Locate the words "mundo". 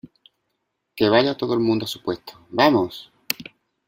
1.59-1.85